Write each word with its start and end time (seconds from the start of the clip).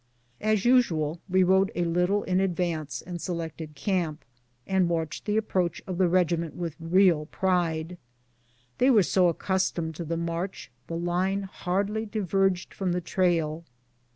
As 0.41 0.65
usual 0.65 1.19
we 1.29 1.43
rode 1.43 1.71
a 1.75 1.83
little 1.85 2.23
in 2.23 2.39
advance 2.39 3.03
and 3.03 3.21
selected 3.21 3.75
camp, 3.75 4.25
and 4.65 4.89
watched 4.89 5.25
the 5.25 5.37
approach 5.37 5.79
of 5.85 5.99
the 5.99 6.07
regiment 6.07 6.55
with 6.55 6.75
real 6.79 7.27
pride. 7.27 7.99
They 8.79 8.89
were 8.89 9.03
so 9.03 9.27
accustomed 9.27 9.93
to 9.97 10.03
the 10.03 10.17
march 10.17 10.71
the 10.87 10.97
line 10.97 11.47
hardlj 11.55 12.09
diverged 12.09 12.73
from 12.73 12.93
the 12.93 13.01
trail. 13.01 13.63